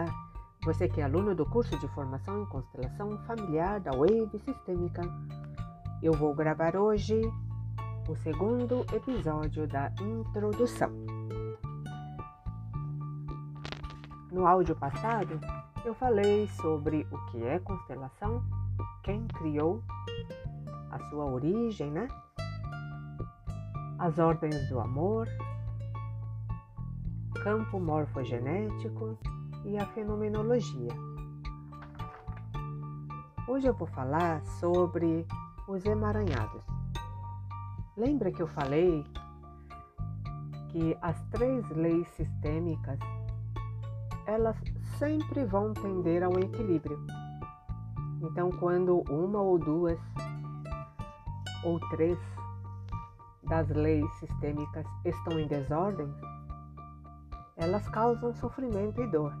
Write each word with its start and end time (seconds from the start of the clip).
Olá, 0.00 0.06
você 0.64 0.88
que 0.88 1.02
é 1.02 1.04
aluno 1.04 1.34
do 1.34 1.44
curso 1.44 1.78
de 1.78 1.86
formação 1.88 2.42
em 2.42 2.46
constelação 2.46 3.18
familiar 3.26 3.80
da 3.80 3.90
Wave 3.90 4.38
Sistêmica. 4.38 5.02
Eu 6.02 6.14
vou 6.14 6.34
gravar 6.34 6.74
hoje 6.74 7.20
o 8.08 8.16
segundo 8.16 8.86
episódio 8.94 9.68
da 9.68 9.92
introdução. 10.00 10.90
No 14.32 14.46
áudio 14.46 14.74
passado, 14.74 15.38
eu 15.84 15.92
falei 15.94 16.48
sobre 16.48 17.06
o 17.12 17.18
que 17.26 17.42
é 17.42 17.58
constelação, 17.58 18.42
quem 19.02 19.26
criou, 19.26 19.82
a 20.90 20.98
sua 21.10 21.26
origem, 21.26 21.90
né? 21.90 22.08
As 23.98 24.18
ordens 24.18 24.66
do 24.70 24.80
amor, 24.80 25.28
campo 27.42 27.78
morfogenético 27.78 29.18
e 29.64 29.78
a 29.78 29.86
fenomenologia. 29.86 30.90
Hoje 33.48 33.66
eu 33.66 33.74
vou 33.74 33.88
falar 33.88 34.44
sobre 34.60 35.26
os 35.68 35.84
emaranhados. 35.84 36.62
Lembra 37.96 38.30
que 38.30 38.40
eu 38.40 38.46
falei 38.46 39.04
que 40.68 40.96
as 41.02 41.20
três 41.30 41.68
leis 41.70 42.06
sistêmicas 42.08 42.98
elas 44.26 44.56
sempre 44.98 45.44
vão 45.44 45.72
tender 45.74 46.22
ao 46.22 46.38
equilíbrio. 46.38 46.98
Então, 48.22 48.50
quando 48.50 49.02
uma 49.10 49.40
ou 49.40 49.58
duas 49.58 49.98
ou 51.64 51.80
três 51.90 52.18
das 53.42 53.68
leis 53.70 54.08
sistêmicas 54.18 54.86
estão 55.04 55.38
em 55.38 55.48
desordem, 55.48 56.08
elas 57.56 57.86
causam 57.88 58.32
sofrimento 58.34 59.02
e 59.02 59.06
dor. 59.08 59.34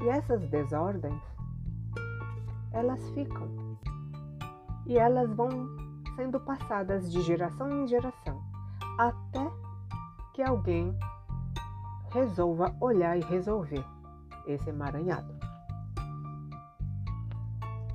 E 0.00 0.08
essas 0.08 0.48
desordens, 0.48 1.20
elas 2.72 3.08
ficam. 3.10 3.48
E 4.86 4.96
elas 4.96 5.30
vão 5.34 5.50
sendo 6.16 6.40
passadas 6.40 7.10
de 7.12 7.20
geração 7.22 7.70
em 7.70 7.86
geração, 7.86 8.42
até 8.98 9.50
que 10.34 10.42
alguém 10.42 10.96
resolva 12.10 12.74
olhar 12.80 13.16
e 13.16 13.22
resolver 13.22 13.84
esse 14.46 14.70
emaranhado. 14.70 15.34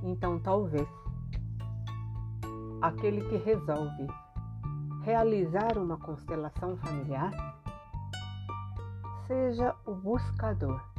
Então, 0.02 0.38
talvez 0.38 0.88
aquele 2.82 3.22
que 3.28 3.36
resolve 3.36 4.06
realizar 5.02 5.78
uma 5.78 5.98
constelação 5.98 6.76
familiar 6.76 7.32
seja 9.26 9.74
o 9.86 9.94
buscador. 9.94 10.93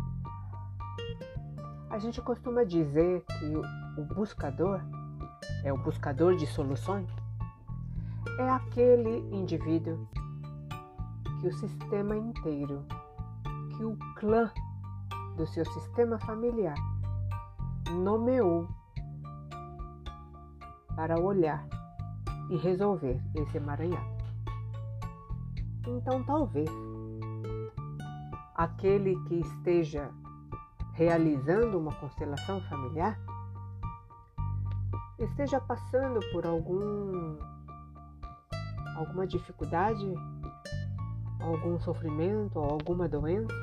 A 1.89 1.97
gente 1.97 2.21
costuma 2.21 2.63
dizer 2.63 3.23
que 3.39 3.53
o 3.99 4.03
buscador 4.13 4.81
é 5.63 5.71
o 5.71 5.77
buscador 5.77 6.35
de 6.35 6.45
soluções, 6.45 7.09
é 8.37 8.49
aquele 8.49 9.19
indivíduo 9.35 10.07
que 11.39 11.47
o 11.47 11.53
sistema 11.53 12.15
inteiro, 12.15 12.85
que 13.75 13.83
o 13.83 13.97
clã 14.15 14.51
do 15.37 15.45
seu 15.47 15.65
sistema 15.65 16.17
familiar 16.19 16.75
nomeou 17.91 18.67
para 20.95 21.19
olhar 21.19 21.67
e 22.49 22.57
resolver 22.57 23.21
esse 23.35 23.57
emaranhado. 23.57 24.15
Então, 25.87 26.23
talvez 26.23 26.69
aquele 28.55 29.15
que 29.23 29.35
esteja 29.35 30.09
realizando 30.95 31.77
uma 31.77 31.93
constelação 31.95 32.61
familiar 32.61 33.19
esteja 35.19 35.59
passando 35.59 36.19
por 36.31 36.45
algum 36.45 37.37
alguma 38.95 39.27
dificuldade, 39.27 40.05
algum 41.41 41.77
sofrimento 41.81 42.57
ou 42.57 42.69
alguma 42.71 43.09
doença, 43.09 43.53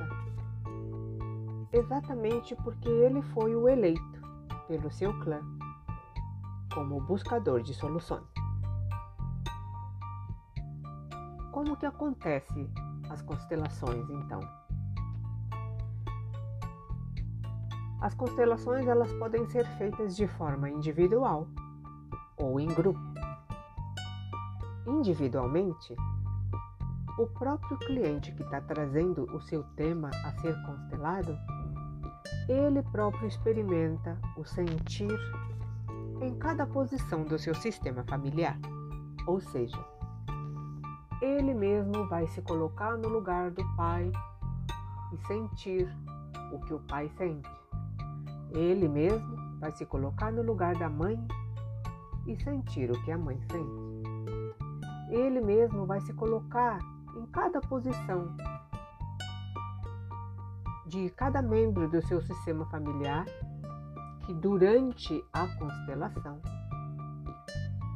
exatamente 1.72 2.54
porque 2.56 2.88
ele 2.88 3.22
foi 3.22 3.56
o 3.56 3.66
eleito 3.66 4.20
pelo 4.69 4.91
seu 4.91 5.19
clã 5.20 5.41
como 6.75 7.00
buscador 7.00 7.62
de 7.62 7.72
soluções. 7.72 8.26
Como 11.50 11.76
que 11.78 11.87
acontece 11.87 12.69
as 13.09 13.22
constelações 13.22 14.09
então? 14.10 14.62
As 18.02 18.14
constelações 18.14 18.84
elas 18.88 19.12
podem 19.12 19.46
ser 19.46 19.64
feitas 19.78 20.16
de 20.16 20.26
forma 20.26 20.68
individual 20.68 21.46
ou 22.36 22.58
em 22.58 22.66
grupo. 22.66 22.98
Individualmente, 24.84 25.94
o 27.16 27.28
próprio 27.28 27.78
cliente 27.78 28.32
que 28.32 28.42
está 28.42 28.60
trazendo 28.60 29.22
o 29.32 29.40
seu 29.42 29.62
tema 29.76 30.10
a 30.24 30.32
ser 30.40 30.52
constelado, 30.66 31.38
ele 32.48 32.82
próprio 32.90 33.28
experimenta 33.28 34.19
o 34.36 34.44
sentir 34.44 35.16
em 36.20 36.34
cada 36.40 36.66
posição 36.66 37.22
do 37.22 37.38
seu 37.38 37.54
sistema 37.54 38.02
familiar. 38.02 38.58
Ou 39.28 39.40
seja, 39.40 39.78
ele 41.20 41.54
mesmo 41.54 42.08
vai 42.08 42.26
se 42.26 42.42
colocar 42.42 42.98
no 42.98 43.08
lugar 43.08 43.52
do 43.52 43.64
pai 43.76 44.10
e 45.12 45.26
sentir 45.28 45.88
o 46.52 46.58
que 46.58 46.74
o 46.74 46.80
pai 46.80 47.08
sente. 47.16 47.62
Ele 48.54 48.88
mesmo 48.88 49.58
vai 49.58 49.72
se 49.72 49.86
colocar 49.86 50.30
no 50.30 50.42
lugar 50.42 50.74
da 50.76 50.88
mãe 50.88 51.18
e 52.26 52.36
sentir 52.36 52.90
o 52.90 53.04
que 53.04 53.10
a 53.10 53.18
mãe 53.18 53.40
sente. 53.50 53.92
Ele 55.10 55.40
mesmo 55.40 55.86
vai 55.86 56.00
se 56.00 56.12
colocar 56.14 56.78
em 57.16 57.26
cada 57.26 57.60
posição 57.60 58.34
de 60.86 61.08
cada 61.10 61.40
membro 61.40 61.88
do 61.88 62.02
seu 62.06 62.20
sistema 62.22 62.66
familiar 62.66 63.24
que 64.26 64.34
durante 64.34 65.24
a 65.32 65.46
constelação 65.56 66.40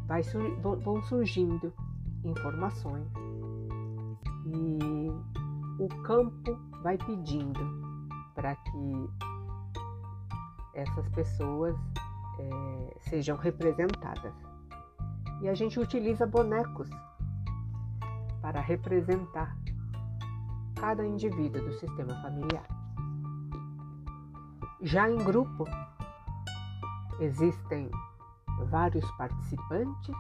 vai, 0.07 0.23
vão 0.63 1.03
surgindo 1.03 1.73
informações 2.25 3.07
e 4.47 5.11
o 5.79 5.89
campo 6.03 6.59
vai 6.83 6.97
pedindo 6.97 7.61
para 8.35 8.55
que 8.57 9.26
essas 10.77 11.09
pessoas 11.09 11.75
é, 12.39 12.97
sejam 13.09 13.37
representadas. 13.37 14.35
E 15.41 15.49
a 15.49 15.55
gente 15.55 15.81
utiliza 15.81 16.27
bonecos 16.27 16.89
para 18.41 18.61
representar 18.61 19.57
cada 20.79 21.05
indivíduo 21.05 21.63
do 21.63 21.73
sistema 21.73 22.15
familiar. 22.23 22.67
Já 24.83 25.11
em 25.11 25.17
grupo, 25.17 25.65
existem 27.19 27.91
vários 28.69 29.11
participantes. 29.13 30.15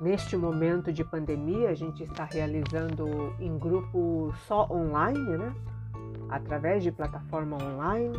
Neste 0.00 0.36
momento 0.36 0.92
de 0.92 1.04
pandemia, 1.04 1.70
a 1.70 1.74
gente 1.74 2.02
está 2.02 2.24
realizando 2.24 3.34
em 3.38 3.56
grupo 3.58 4.32
só 4.46 4.66
online, 4.70 5.36
né? 5.36 5.54
Através 6.32 6.82
de 6.82 6.90
plataforma 6.90 7.56
online, 7.62 8.16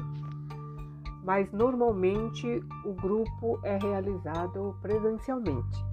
mas 1.23 1.51
normalmente 1.51 2.63
o 2.85 2.93
grupo 2.93 3.59
é 3.63 3.77
realizado 3.77 4.77
presencialmente. 4.81 5.83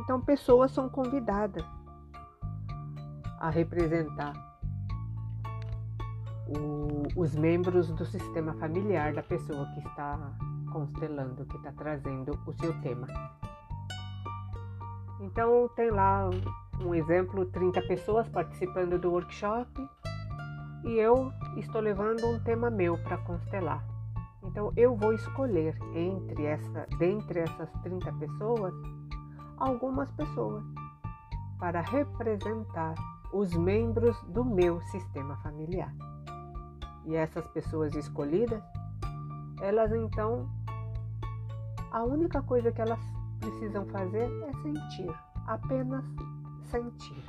Então, 0.00 0.20
pessoas 0.20 0.72
são 0.72 0.88
convidadas 0.88 1.64
a 3.38 3.50
representar 3.50 4.32
o, 6.48 7.02
os 7.20 7.34
membros 7.34 7.90
do 7.92 8.06
sistema 8.06 8.54
familiar 8.54 9.12
da 9.12 9.22
pessoa 9.22 9.66
que 9.74 9.80
está 9.80 10.18
constelando, 10.72 11.44
que 11.44 11.56
está 11.56 11.72
trazendo 11.72 12.38
o 12.46 12.52
seu 12.54 12.72
tema. 12.80 13.06
Então, 15.20 15.68
tem 15.76 15.90
lá 15.90 16.30
um 16.80 16.94
exemplo: 16.94 17.44
30 17.46 17.82
pessoas 17.82 18.28
participando 18.28 18.98
do 18.98 19.10
workshop 19.10 19.68
e 20.84 20.92
eu 20.92 21.32
estou 21.56 21.80
levando 21.80 22.26
um 22.26 22.38
tema 22.40 22.70
meu 22.70 22.96
para 22.98 23.18
constelar. 23.18 23.84
Então 24.42 24.72
eu 24.76 24.96
vou 24.96 25.12
escolher 25.12 25.76
entre 25.94 26.44
essa, 26.44 26.86
dentre 26.98 27.40
essas 27.40 27.70
30 27.82 28.12
pessoas, 28.12 28.74
algumas 29.58 30.10
pessoas 30.12 30.64
para 31.58 31.80
representar 31.80 32.94
os 33.32 33.52
membros 33.54 34.20
do 34.28 34.44
meu 34.44 34.80
sistema 34.82 35.36
familiar. 35.38 35.92
E 37.06 37.14
essas 37.14 37.46
pessoas 37.48 37.94
escolhidas, 37.94 38.62
elas 39.60 39.92
então 39.92 40.48
a 41.90 42.02
única 42.02 42.42
coisa 42.42 42.70
que 42.70 42.80
elas 42.80 43.00
precisam 43.40 43.86
fazer 43.86 44.30
é 44.42 44.52
sentir, 44.62 45.14
apenas 45.46 46.04
sentir. 46.70 47.24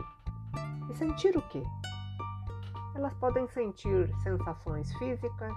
E 0.90 0.94
sentir 0.96 1.38
o 1.38 1.42
quê? 1.44 1.64
Elas 2.98 3.14
podem 3.20 3.48
sentir 3.50 4.12
sensações 4.24 4.92
físicas, 4.98 5.54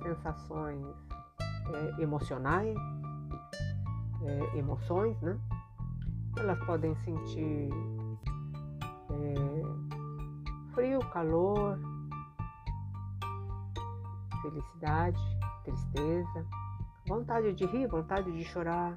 sensações 0.00 0.86
é, 1.40 2.00
emocionais, 2.00 2.76
é, 4.22 4.56
emoções, 4.56 5.20
né? 5.20 5.36
Elas 6.38 6.56
podem 6.64 6.94
sentir 6.98 7.68
é, 9.10 9.34
frio, 10.74 11.00
calor, 11.10 11.76
felicidade, 14.40 15.20
tristeza, 15.64 16.46
vontade 17.08 17.52
de 17.52 17.66
rir, 17.66 17.88
vontade 17.88 18.30
de 18.30 18.44
chorar, 18.44 18.96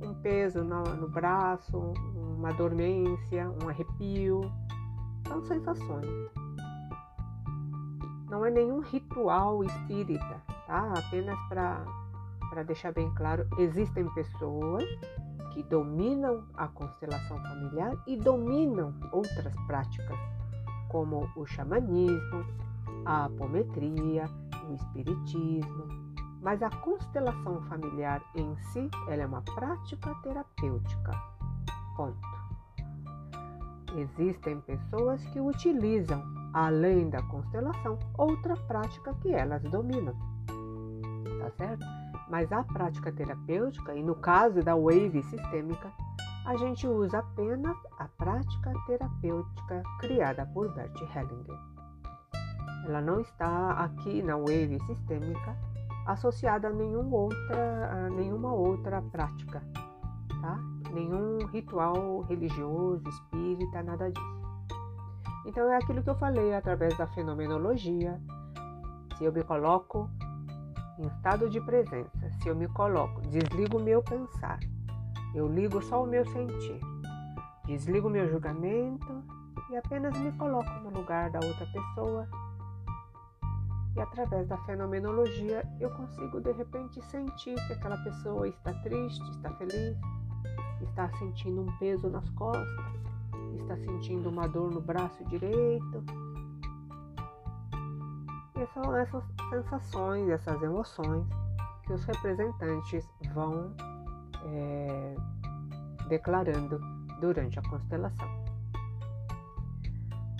um 0.00 0.14
peso 0.22 0.62
no, 0.62 0.84
no 0.84 1.08
braço, 1.08 1.76
uma 2.14 2.52
dormência, 2.52 3.50
um 3.60 3.68
arrepio. 3.68 4.40
São 5.26 5.42
sensações. 5.42 6.45
Não 8.28 8.44
é 8.44 8.50
nenhum 8.50 8.80
ritual 8.80 9.62
espírita, 9.64 10.42
tá? 10.66 10.92
Apenas 10.96 11.38
para 11.48 12.62
deixar 12.64 12.92
bem 12.92 13.12
claro, 13.14 13.46
existem 13.58 14.08
pessoas 14.14 14.84
que 15.52 15.62
dominam 15.62 16.44
a 16.54 16.68
constelação 16.68 17.40
familiar 17.40 17.96
e 18.06 18.16
dominam 18.16 18.94
outras 19.12 19.54
práticas, 19.66 20.18
como 20.88 21.28
o 21.36 21.46
xamanismo, 21.46 22.44
a 23.04 23.26
apometria, 23.26 24.28
o 24.68 24.74
espiritismo, 24.74 25.86
mas 26.42 26.62
a 26.62 26.70
constelação 26.70 27.62
familiar 27.62 28.22
em 28.34 28.56
si, 28.56 28.90
ela 29.08 29.22
é 29.22 29.26
uma 29.26 29.42
prática 29.42 30.14
terapêutica. 30.22 31.12
Ponto. 31.96 32.36
Existem 33.96 34.60
pessoas 34.60 35.24
que 35.28 35.40
utilizam, 35.40 36.22
além 36.56 37.10
da 37.10 37.22
constelação, 37.24 37.98
outra 38.16 38.56
prática 38.56 39.12
que 39.20 39.30
elas 39.30 39.62
dominam. 39.64 40.14
Tá 41.38 41.50
certo? 41.50 41.86
Mas 42.30 42.50
a 42.50 42.64
prática 42.64 43.12
terapêutica, 43.12 43.94
e 43.94 44.02
no 44.02 44.14
caso 44.14 44.62
da 44.62 44.74
wave 44.74 45.22
sistêmica, 45.24 45.92
a 46.46 46.56
gente 46.56 46.88
usa 46.88 47.18
apenas 47.18 47.76
a 47.98 48.08
prática 48.08 48.72
terapêutica 48.86 49.82
criada 50.00 50.46
por 50.46 50.72
Bert 50.72 50.98
Hellinger. 51.14 51.58
Ela 52.86 53.02
não 53.02 53.20
está 53.20 53.72
aqui 53.72 54.22
na 54.22 54.36
wave 54.36 54.78
sistêmica 54.86 55.54
associada 56.06 56.68
a, 56.68 56.72
nenhum 56.72 57.12
outra, 57.12 57.90
a 57.92 58.08
nenhuma 58.08 58.54
outra 58.54 59.02
prática, 59.02 59.62
tá? 60.40 60.58
Nenhum 60.90 61.38
ritual 61.48 62.22
religioso, 62.22 63.06
espírita, 63.06 63.82
nada 63.82 64.10
disso. 64.10 64.35
Então 65.46 65.70
é 65.70 65.76
aquilo 65.76 66.02
que 66.02 66.10
eu 66.10 66.16
falei 66.16 66.52
através 66.54 66.96
da 66.98 67.06
fenomenologia. 67.06 68.20
Se 69.16 69.24
eu 69.24 69.32
me 69.32 69.42
coloco 69.44 70.10
em 70.98 71.06
estado 71.06 71.48
de 71.48 71.60
presença, 71.60 72.30
se 72.42 72.48
eu 72.48 72.56
me 72.56 72.68
coloco, 72.68 73.20
desligo 73.22 73.78
o 73.78 73.82
meu 73.82 74.02
pensar, 74.02 74.58
eu 75.34 75.46
ligo 75.46 75.80
só 75.82 76.02
o 76.02 76.06
meu 76.06 76.26
sentir, 76.26 76.80
desligo 77.66 78.08
o 78.08 78.10
meu 78.10 78.28
julgamento 78.28 79.24
e 79.70 79.76
apenas 79.76 80.18
me 80.18 80.32
coloco 80.32 80.70
no 80.80 80.90
lugar 80.90 81.30
da 81.30 81.38
outra 81.46 81.66
pessoa 81.66 82.28
e 83.96 84.00
através 84.00 84.46
da 84.46 84.58
fenomenologia 84.58 85.66
eu 85.80 85.90
consigo 85.90 86.40
de 86.40 86.52
repente 86.52 87.02
sentir 87.06 87.54
que 87.66 87.72
aquela 87.72 87.96
pessoa 87.98 88.46
está 88.46 88.72
triste, 88.82 89.22
está 89.30 89.50
feliz, 89.54 89.96
está 90.82 91.08
sentindo 91.18 91.62
um 91.62 91.78
peso 91.78 92.08
nas 92.08 92.28
costas, 92.30 93.05
está 93.56 93.76
sentindo 93.76 94.28
uma 94.28 94.46
dor 94.46 94.70
no 94.70 94.80
braço 94.80 95.24
direito. 95.24 96.04
E 98.56 98.66
são 98.72 98.96
essas 98.96 99.24
sensações, 99.50 100.28
essas 100.28 100.62
emoções 100.62 101.26
que 101.84 101.92
os 101.92 102.04
representantes 102.04 103.08
vão 103.34 103.74
é, 104.44 105.14
declarando 106.08 106.80
durante 107.20 107.58
a 107.58 107.62
constelação. 107.62 108.28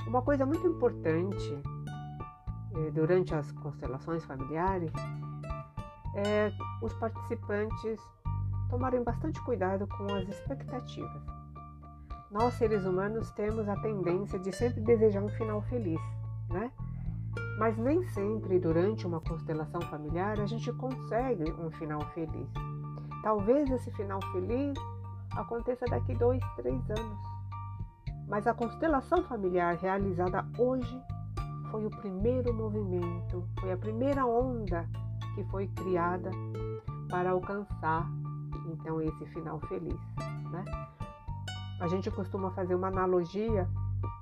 Uma 0.07 0.23
coisa 0.23 0.47
muito 0.47 0.67
importante 0.67 1.61
eh, 2.77 2.91
durante 2.93 3.35
as 3.35 3.51
constelações 3.53 4.25
familiares 4.25 4.93
é 6.15 6.53
os 6.81 6.93
participantes 6.95 8.01
tomarem 8.71 9.03
bastante 9.03 9.41
cuidado 9.43 9.87
com 9.89 10.05
as 10.15 10.29
expectativas. 10.29 11.36
Nós, 12.31 12.55
seres 12.55 12.85
humanos, 12.85 13.31
temos 13.33 13.69
a 13.69 13.77
tendência 13.77 14.39
de 14.39 14.51
sempre 14.53 14.81
desejar 14.81 15.23
um 15.23 15.29
final 15.29 15.63
feliz, 15.63 16.01
né? 16.51 16.73
Mas 17.59 17.79
nem 17.79 18.03
sempre 18.09 18.59
durante 18.59 19.07
uma 19.07 19.21
constelação 19.21 19.81
familiar 19.83 20.41
a 20.41 20.47
gente 20.47 20.73
consegue 20.73 21.51
um 21.53 21.71
final 21.71 22.01
feliz. 22.13 22.49
Talvez 23.23 23.71
esse 23.71 23.91
final 23.93 24.21
feliz 24.33 24.77
aconteça 25.33 25.85
daqui 25.87 26.15
dois, 26.15 26.43
três 26.57 26.91
anos. 26.91 27.19
Mas 28.27 28.47
a 28.47 28.55
constelação 28.55 29.23
familiar 29.23 29.77
realizada 29.77 30.45
hoje 30.59 31.01
foi 31.71 31.87
o 31.87 31.91
primeiro 31.91 32.53
movimento, 32.53 33.49
foi 33.61 33.73
a 33.73 33.77
primeira 33.77 34.27
onda 34.27 34.89
que 35.35 35.45
foi 35.45 35.69
criada 35.69 36.31
para 37.09 37.31
alcançar 37.31 38.07
então 38.69 39.01
esse 39.01 39.27
final 39.27 39.61
feliz. 39.61 40.01
Né? 40.51 40.65
A 41.81 41.87
gente 41.89 42.11
costuma 42.11 42.51
fazer 42.53 42.75
uma 42.75 42.89
analogia 42.89 43.69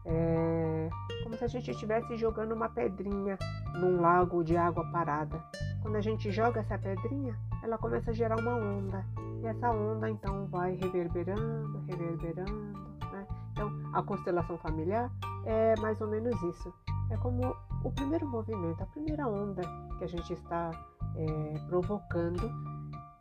é, 0.04 0.88
como 1.22 1.36
se 1.36 1.44
a 1.44 1.48
gente 1.48 1.70
estivesse 1.70 2.16
jogando 2.16 2.52
uma 2.52 2.68
pedrinha 2.68 3.38
num 3.74 4.00
lago 4.00 4.42
de 4.44 4.56
água 4.56 4.84
parada. 4.90 5.42
Quando 5.82 5.96
a 5.96 6.00
gente 6.00 6.30
joga 6.30 6.60
essa 6.60 6.78
pedrinha, 6.78 7.38
ela 7.62 7.78
começa 7.78 8.10
a 8.10 8.14
gerar 8.14 8.38
uma 8.38 8.54
onda. 8.54 9.04
E 9.42 9.46
essa 9.46 9.70
onda 9.70 10.08
então 10.10 10.46
vai 10.46 10.74
reverberando, 10.74 11.80
reverberando. 11.86 12.72
Né? 13.12 13.26
Então, 13.52 13.70
a 13.92 14.02
constelação 14.02 14.58
familiar 14.58 15.10
é 15.44 15.74
mais 15.80 16.00
ou 16.00 16.08
menos 16.08 16.40
isso. 16.42 16.72
É 17.10 17.16
como 17.18 17.54
o 17.82 17.90
primeiro 17.90 18.26
movimento, 18.26 18.82
a 18.82 18.86
primeira 18.86 19.28
onda 19.28 19.62
que 19.98 20.04
a 20.04 20.08
gente 20.08 20.32
está 20.32 20.70
é, 21.16 21.58
provocando 21.68 22.50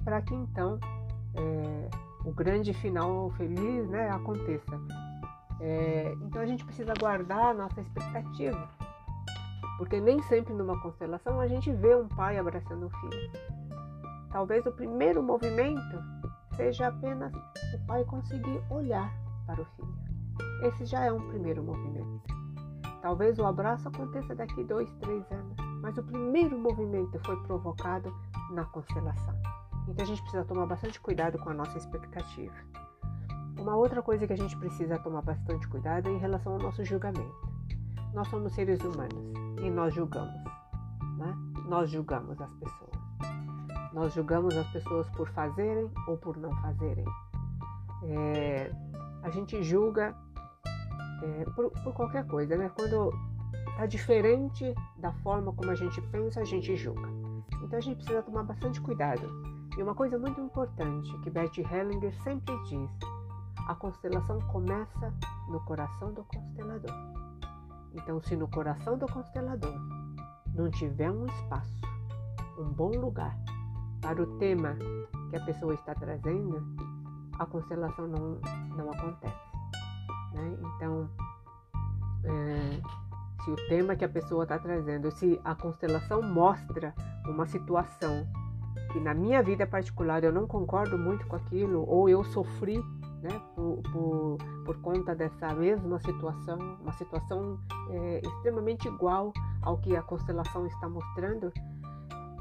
para 0.04 0.22
que 0.22 0.34
então 0.34 0.80
é, 1.36 1.90
o 2.26 2.32
grande 2.32 2.74
final 2.74 3.30
feliz 3.32 3.88
né, 3.90 4.10
aconteça. 4.10 4.80
É, 5.60 6.14
então 6.22 6.42
a 6.42 6.46
gente 6.46 6.66
precisa 6.66 6.94
guardar 7.00 7.52
a 7.52 7.54
nossa 7.54 7.80
expectativa, 7.80 8.70
porque 9.78 10.00
nem 10.00 10.22
sempre 10.24 10.54
numa 10.54 10.80
constelação 10.82 11.40
a 11.40 11.48
gente 11.48 11.72
vê 11.72 11.96
um 11.96 12.08
pai 12.08 12.38
abraçando 12.38 12.88
um 12.88 12.90
filho. 12.90 13.32
Talvez 14.32 14.66
o 14.66 14.72
primeiro 14.72 15.22
movimento 15.22 16.04
seja 16.56 16.88
apenas 16.88 17.34
o 17.34 17.86
pai 17.88 18.04
conseguir 18.06 18.62
olhar 18.70 19.14
para 19.46 19.62
o 19.62 19.66
filho. 19.66 19.94
Esse 20.64 20.86
já 20.86 21.06
é 21.06 21.12
um 21.12 21.28
primeiro 21.30 21.64
movimento. 21.64 22.22
Talvez 23.02 23.38
o 23.38 23.46
abraço 23.46 23.88
aconteça 23.88 24.34
daqui 24.34 24.64
dois, 24.64 24.90
três 25.02 25.30
anos, 25.32 25.58
mas 25.82 25.98
o 25.98 26.04
primeiro 26.04 26.58
movimento 26.58 27.20
foi 27.26 27.36
provocado 27.44 28.14
na 28.52 28.64
constelação. 28.66 29.36
Então 29.88 30.04
a 30.04 30.08
gente 30.08 30.22
precisa 30.22 30.46
tomar 30.46 30.66
bastante 30.66 31.00
cuidado 31.00 31.38
com 31.40 31.50
a 31.50 31.54
nossa 31.54 31.78
expectativa. 31.78 32.54
Uma 33.60 33.76
outra 33.76 34.02
coisa 34.02 34.26
que 34.26 34.34
a 34.34 34.38
gente 34.38 34.58
precisa 34.58 34.98
tomar 35.00 35.22
bastante 35.22 35.68
cuidado 35.68 36.10
é 36.10 36.12
em 36.12 36.18
relação 36.18 36.54
ao 36.54 36.60
nosso 36.60 36.84
julgamento. 36.84 37.54
Nós 38.14 38.28
somos 38.28 38.54
seres 38.54 38.80
humanos 38.82 39.34
e 39.62 39.70
nós 39.70 39.94
julgamos, 39.94 40.44
né? 41.18 41.36
Nós 41.68 41.90
julgamos 41.90 42.40
as 42.42 42.54
pessoas. 42.56 42.92
Nós 43.94 44.14
julgamos 44.14 44.56
as 44.58 44.68
pessoas 44.72 45.10
por 45.12 45.30
fazerem 45.30 45.90
ou 46.08 46.18
por 46.18 46.36
não 46.38 46.52
fazerem. 46.62 47.06
É, 48.04 48.72
a 49.22 49.30
gente 49.30 49.62
julga 49.64 50.16
é, 51.22 51.46
por, 51.56 51.72
por, 51.72 51.94
qualquer 51.94 52.26
coisa, 52.28 52.58
né? 52.58 52.70
Quando 52.76 53.14
está 53.70 53.86
diferente 53.86 54.74
da 54.98 55.14
forma 55.24 55.54
como 55.54 55.72
a 55.72 55.76
gente 55.76 56.02
pensa, 56.02 56.42
a 56.42 56.46
gente 56.46 56.76
julga. 56.76 57.08
Então 57.64 57.78
a 57.78 57.82
gente 57.82 57.98
precisa 57.98 58.22
tomar 58.22 58.44
bastante 58.44 58.82
cuidado. 58.82 59.28
E 59.78 59.82
uma 59.82 59.96
coisa 59.96 60.20
muito 60.20 60.40
importante 60.40 61.18
que 61.20 61.30
Bert 61.30 61.58
Hellinger 61.58 62.14
sempre 62.22 62.56
diz: 62.66 62.90
a 63.68 63.74
constelação 63.74 64.40
começa 64.52 65.14
no 65.50 65.60
coração 65.62 66.14
do 66.14 66.24
constelador. 66.26 66.92
Então, 67.94 68.22
se 68.22 68.36
no 68.36 68.48
coração 68.48 68.98
do 68.98 69.08
constelador 69.08 69.74
não 70.54 70.70
tiver 70.70 71.10
um 71.10 71.26
espaço, 71.26 71.82
um 72.58 72.66
bom 72.66 72.90
lugar 72.90 73.36
para 74.02 74.22
o 74.22 74.38
tema 74.38 74.76
que 75.30 75.36
a 75.36 75.46
pessoa 75.46 75.74
está 75.74 75.96
trazendo, 75.96 76.62
a 77.40 77.46
constelação 77.46 78.08
não, 78.08 78.40
não 78.76 78.92
acontece. 78.92 79.58
Né? 80.34 80.58
Então, 80.76 81.10
é, 82.26 82.82
se 83.44 83.52
o 83.52 83.56
tema 83.68 83.96
que 83.96 84.06
a 84.06 84.10
pessoa 84.10 84.44
está 84.44 84.60
trazendo, 84.60 85.10
se 85.12 85.40
a 85.44 85.56
constelação 85.56 86.22
mostra 86.22 86.94
uma 87.26 87.48
situação 87.48 88.28
que 88.94 89.00
na 89.00 89.14
minha 89.14 89.42
vida 89.42 89.66
particular 89.66 90.24
eu 90.24 90.32
não 90.32 90.46
concordo 90.46 91.00
muito 91.00 91.26
com 91.26 91.36
aquilo, 91.36 91.84
ou 91.90 92.08
eu 92.08 92.24
sofri 92.24 92.78
né, 93.24 93.42
por, 93.56 93.82
por, 93.92 94.38
por 94.64 94.82
conta 94.82 95.16
dessa 95.16 95.52
mesma 95.56 96.00
situação, 96.00 96.60
uma 96.80 96.94
situação 96.94 97.58
é, 97.90 98.22
extremamente 98.24 98.88
igual 98.88 99.34
ao 99.64 99.80
que 99.80 99.96
a 99.96 100.04
constelação 100.04 100.68
está 100.68 100.88
mostrando, 100.88 101.52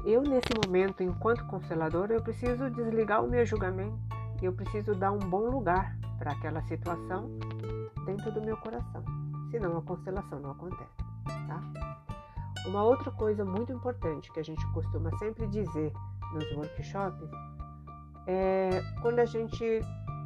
eu 0.05 0.21
nesse 0.21 0.49
momento, 0.63 1.01
enquanto 1.01 1.43
constelador, 1.47 2.11
eu 2.11 2.21
preciso 2.21 2.69
desligar 2.69 3.23
o 3.23 3.27
meu 3.27 3.43
julgamento, 3.45 3.97
eu 4.41 4.53
preciso 4.53 4.93
dar 4.93 5.11
um 5.11 5.19
bom 5.19 5.49
lugar 5.49 5.97
para 6.19 6.33
aquela 6.33 6.61
situação 6.63 7.31
dentro 8.05 8.31
do 8.31 8.41
meu 8.41 8.57
coração, 8.57 9.03
senão 9.49 9.77
a 9.77 9.81
constelação 9.81 10.39
não 10.39 10.51
acontece, 10.51 10.91
tá? 11.47 11.61
Uma 12.67 12.83
outra 12.83 13.11
coisa 13.11 13.43
muito 13.43 13.71
importante 13.71 14.31
que 14.31 14.39
a 14.39 14.43
gente 14.43 14.65
costuma 14.71 15.09
sempre 15.17 15.47
dizer 15.47 15.91
nos 16.33 16.51
workshops 16.55 17.29
é 18.27 18.81
quando 19.01 19.19
a 19.19 19.25
gente, 19.25 19.63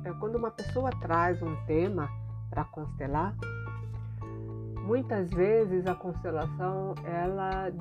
é 0.04 0.14
quando 0.20 0.36
uma 0.36 0.52
pessoa 0.52 0.90
traz 1.02 1.42
um 1.42 1.56
tema 1.66 2.10
para 2.50 2.64
constelar, 2.66 3.36
muitas 4.86 5.30
vezes 5.32 5.86
a 5.86 5.96
constelação 5.96 6.96
ela, 7.04 7.72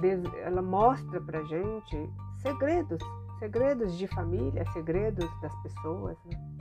ela 0.42 0.62
mostra 0.62 1.20
para 1.20 1.44
gente 1.44 2.10
segredos, 2.38 2.98
segredos 3.38 3.96
de 3.96 4.06
família, 4.08 4.64
segredos 4.72 5.28
das 5.40 5.54
pessoas, 5.62 6.16
né? 6.24 6.56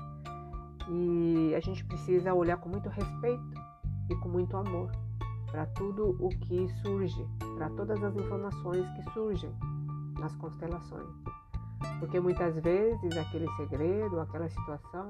E 0.88 1.55
a 1.55 1.60
gente 1.60 1.84
precisa 1.86 2.34
olhar 2.34 2.57
com 2.57 2.69
muito 2.69 2.89
respeito 2.89 3.43
e 4.10 4.15
com 4.17 4.29
muito 4.29 4.55
amor 4.55 4.91
para 5.50 5.65
tudo 5.67 6.15
o 6.19 6.29
que 6.29 6.67
surge, 6.84 7.25
para 7.55 7.69
todas 7.72 8.03
as 8.03 8.15
informações 8.15 8.88
que 8.89 9.13
surgem 9.13 9.50
nas 10.19 10.36
constelações. 10.36 11.10
Porque 12.00 12.20
muitas 12.20 12.55
vezes 12.55 13.17
aquele 13.17 13.50
segredo, 13.55 14.20
aquela 14.20 14.50
situação, 14.50 15.10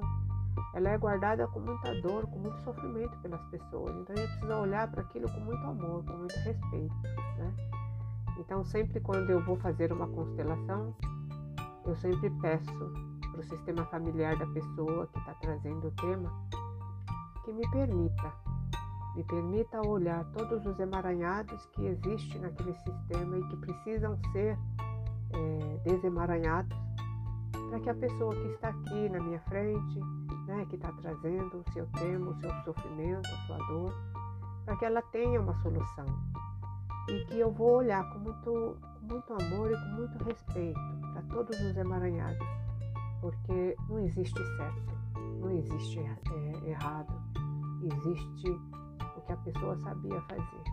ela 0.73 0.89
é 0.89 0.97
guardada 0.97 1.47
com 1.47 1.59
muita 1.59 2.01
dor, 2.01 2.27
com 2.27 2.39
muito 2.39 2.59
sofrimento 2.63 3.17
pelas 3.19 3.41
pessoas. 3.45 3.95
Então 3.97 4.15
a 4.15 4.19
gente 4.19 4.31
precisa 4.31 4.57
olhar 4.57 4.89
para 4.89 5.01
aquilo 5.01 5.31
com 5.31 5.39
muito 5.39 5.65
amor, 5.65 6.03
com 6.05 6.13
muito 6.13 6.35
respeito, 6.35 6.95
né? 7.37 7.53
Então 8.39 8.63
sempre 8.65 8.99
quando 8.99 9.29
eu 9.29 9.43
vou 9.43 9.57
fazer 9.57 9.91
uma 9.91 10.07
constelação, 10.07 10.95
eu 11.85 11.95
sempre 11.95 12.29
peço 12.41 12.73
para 13.31 13.39
o 13.39 13.43
sistema 13.43 13.85
familiar 13.85 14.37
da 14.37 14.47
pessoa 14.47 15.07
que 15.07 15.19
está 15.19 15.33
trazendo 15.35 15.87
o 15.87 15.91
tema 15.91 16.31
que 17.43 17.53
me 17.53 17.69
permita, 17.69 18.33
me 19.15 19.23
permita 19.23 19.87
olhar 19.87 20.25
todos 20.31 20.65
os 20.65 20.79
emaranhados 20.79 21.65
que 21.67 21.85
existem 21.85 22.41
naquele 22.41 22.73
sistema 22.73 23.37
e 23.37 23.47
que 23.47 23.57
precisam 23.57 24.17
ser 24.31 24.57
desemaranhados 25.85 26.75
para 27.69 27.79
que 27.79 27.89
a 27.89 27.95
pessoa 27.95 28.35
que 28.35 28.47
está 28.47 28.69
aqui 28.69 29.09
na 29.09 29.19
minha 29.19 29.39
frente, 29.41 29.99
né, 30.47 30.65
que 30.69 30.75
está 30.75 30.91
trazendo 30.93 31.57
o 31.57 31.71
seu 31.71 31.85
tema, 31.87 32.31
o 32.31 32.39
seu 32.39 32.51
sofrimento, 32.63 33.27
a 33.27 33.47
sua 33.47 33.57
dor, 33.67 33.93
para 34.65 34.75
que 34.77 34.85
ela 34.85 35.01
tenha 35.03 35.39
uma 35.39 35.53
solução. 35.61 36.05
E 37.09 37.25
que 37.25 37.39
eu 37.39 37.51
vou 37.51 37.77
olhar 37.77 38.03
com 38.11 38.19
muito, 38.19 38.77
com 38.99 39.05
muito 39.13 39.33
amor 39.33 39.71
e 39.71 39.75
com 39.75 39.95
muito 39.95 40.23
respeito 40.23 40.79
para 41.13 41.21
todos 41.23 41.59
os 41.59 41.77
emaranhados, 41.77 42.47
porque 43.21 43.75
não 43.87 43.99
existe 43.99 44.43
certo, 44.57 44.93
não 45.39 45.51
existe 45.51 45.99
é, 45.99 46.69
errado, 46.69 47.13
existe 47.83 48.49
o 48.49 49.21
que 49.21 49.31
a 49.31 49.37
pessoa 49.37 49.77
sabia 49.77 50.19
fazer, 50.21 50.63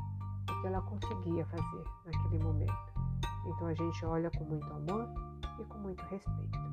o 0.51 0.61
que 0.61 0.67
ela 0.67 0.81
conseguia 0.83 1.45
fazer 1.47 1.85
naquele 2.07 2.43
momento. 2.43 2.92
Então 3.47 3.67
a 3.67 3.75
gente 3.75 4.05
olha 4.05 4.31
com 4.31 4.45
muito 4.45 4.73
amor 4.73 5.09
e 5.61 5.65
com 5.65 5.79
muito 5.79 6.03
respeito. 6.05 6.72